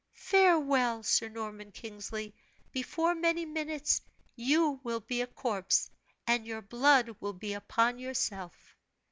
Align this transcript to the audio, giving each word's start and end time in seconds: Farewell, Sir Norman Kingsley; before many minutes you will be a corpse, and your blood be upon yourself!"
Farewell, 0.15 1.03
Sir 1.03 1.29
Norman 1.29 1.71
Kingsley; 1.71 2.33
before 2.71 3.13
many 3.13 3.45
minutes 3.45 4.01
you 4.35 4.79
will 4.83 5.01
be 5.01 5.21
a 5.21 5.27
corpse, 5.27 5.91
and 6.25 6.43
your 6.47 6.63
blood 6.63 7.15
be 7.39 7.53
upon 7.53 7.99
yourself!" 7.99 8.75